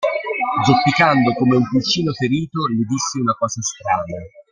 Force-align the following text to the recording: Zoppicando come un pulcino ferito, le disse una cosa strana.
Zoppicando 0.65 1.31
come 1.35 1.57
un 1.57 1.63
pulcino 1.69 2.11
ferito, 2.13 2.65
le 2.65 2.85
disse 2.87 3.19
una 3.19 3.35
cosa 3.37 3.61
strana. 3.61 4.03